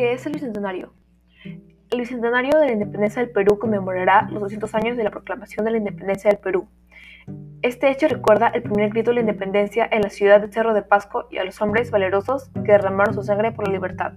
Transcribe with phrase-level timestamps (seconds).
[0.00, 0.94] ¿Qué es el Bicentenario?
[1.90, 5.72] El Bicentenario de la Independencia del Perú conmemorará los 200 años de la proclamación de
[5.72, 6.66] la independencia del Perú.
[7.60, 10.80] Este hecho recuerda el primer grito de la independencia en la ciudad de Cerro de
[10.80, 14.14] Pasco y a los hombres valerosos que derramaron su sangre por la libertad.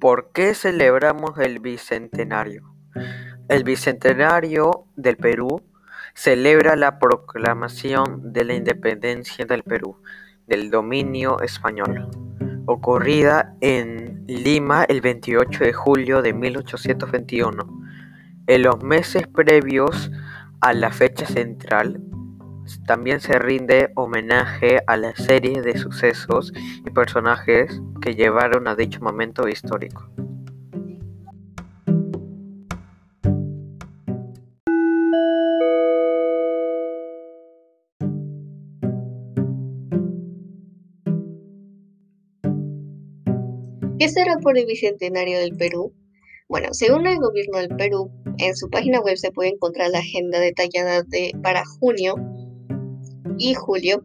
[0.00, 2.72] ¿Por qué celebramos el Bicentenario?
[3.48, 5.60] El Bicentenario del Perú
[6.14, 9.96] celebra la proclamación de la independencia del Perú
[10.46, 12.08] del dominio español,
[12.66, 17.82] ocurrida en Lima el 28 de julio de 1821.
[18.46, 20.12] En los meses previos
[20.60, 22.00] a la fecha central,
[22.86, 29.00] también se rinde homenaje a la serie de sucesos y personajes que llevaron a dicho
[29.00, 30.08] momento histórico.
[43.98, 45.92] ¿Qué será por el Bicentenario del Perú?
[46.48, 50.38] Bueno, según el gobierno del Perú, en su página web se puede encontrar la agenda
[50.38, 52.14] detallada de, para junio
[53.38, 54.04] y julio.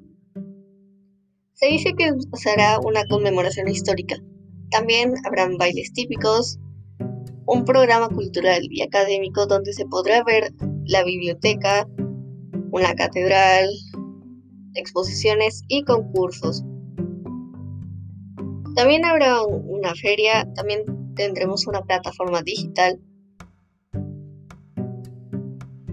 [1.54, 4.18] Se dice que será una conmemoración histórica.
[4.72, 6.60] También habrán bailes típicos,
[7.46, 10.52] un programa cultural y académico donde se podrá ver
[10.86, 11.88] la biblioteca,
[12.72, 13.70] una catedral,
[14.76, 16.64] exposiciones y concursos.
[18.76, 20.84] También habrá una feria, también
[21.16, 23.00] tendremos una plataforma digital.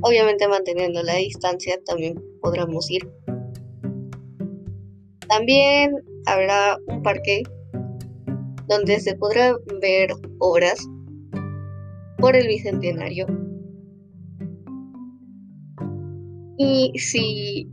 [0.02, 3.06] Obviamente manteniendo la distancia también podremos ir.
[5.30, 5.94] También
[6.26, 7.42] habrá un parque
[8.66, 10.86] donde se podrá ver obras
[12.18, 13.26] por el Bicentenario.
[16.58, 17.70] Y si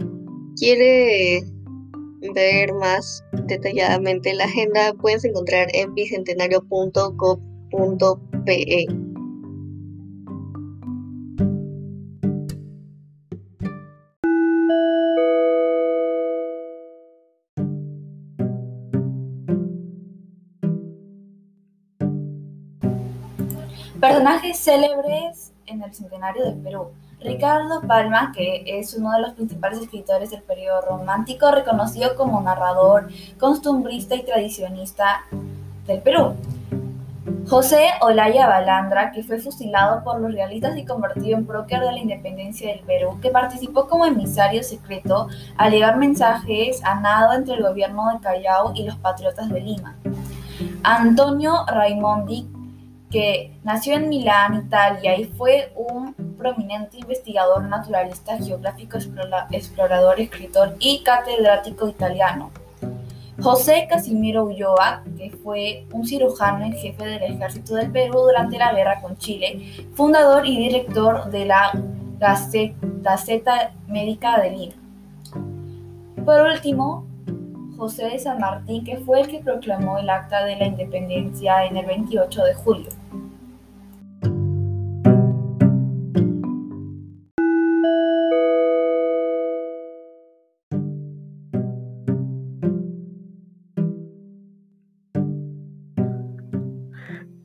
[0.55, 1.43] quiere
[2.33, 8.87] ver más detalladamente la agenda, puedes encontrar en bicentenario.gov.pe.
[23.99, 26.91] Personajes célebres en el centenario del Perú.
[27.19, 33.07] Ricardo Palma, que es uno de los principales escritores del periodo romántico, reconocido como narrador,
[33.39, 35.23] costumbrista y tradicionista
[35.87, 36.35] del Perú.
[37.49, 41.97] José Olaya Balandra, que fue fusilado por los realistas y convertido en prócer de la
[41.97, 45.27] independencia del Perú, que participó como emisario secreto
[45.57, 49.95] al llevar mensajes a nado entre el gobierno de Callao y los patriotas de Lima.
[50.83, 52.47] Antonio Raimondi,
[53.09, 58.97] que nació en Milán, Italia, y fue un prominente investigador naturalista, geográfico,
[59.51, 62.51] explorador, escritor y catedrático italiano.
[63.39, 68.73] José Casimiro Ulloa, que fue un cirujano en jefe del ejército del Perú durante la
[68.73, 71.71] guerra con Chile, fundador y director de la
[72.17, 74.73] Gaceta Médica de Lima.
[76.25, 77.05] Por último,
[77.77, 81.77] José de San Martín, que fue el que proclamó el Acta de la Independencia en
[81.77, 82.89] el 28 de julio.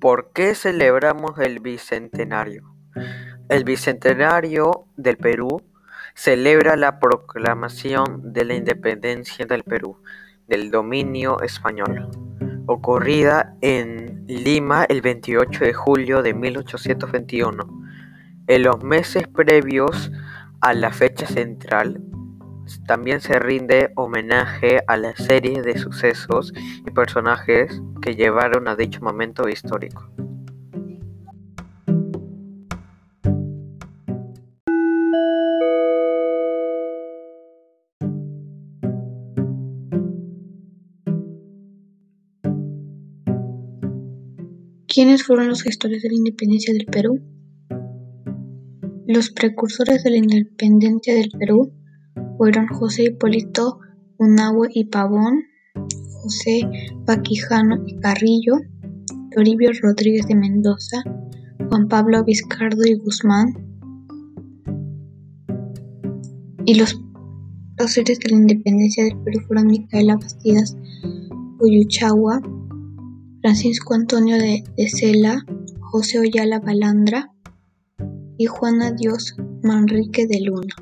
[0.03, 2.75] ¿Por qué celebramos el Bicentenario?
[3.49, 5.63] El Bicentenario del Perú
[6.17, 10.03] celebra la proclamación de la independencia del Perú
[10.49, 12.09] del dominio español,
[12.67, 17.63] ocurrida en Lima el 28 de julio de 1821.
[18.49, 20.11] En los meses previos
[20.61, 22.03] a la fecha central,
[22.89, 29.01] también se rinde homenaje a la serie de sucesos y personajes que llevaron a dicho
[29.01, 30.10] momento histórico.
[44.95, 47.19] ¿Quiénes fueron los gestores de la independencia del Perú?
[49.07, 51.72] Los precursores de la independencia del Perú
[52.37, 53.78] fueron José Hipólito
[54.19, 55.45] Unahue y Pavón,
[56.22, 56.63] José
[57.04, 58.54] Paquijano y Carrillo,
[59.34, 61.03] Toribio Rodríguez de Mendoza,
[61.69, 63.54] Juan Pablo Vizcardo y Guzmán,
[66.65, 67.01] y los
[67.77, 70.77] próceres de la independencia del Perú fueron Micaela Bastidas
[71.59, 72.41] Uyuchagua,
[73.41, 75.45] Francisco Antonio de, de Cela,
[75.80, 77.33] José Oyala Balandra
[78.39, 80.74] y Juana Dios Manrique de Luna.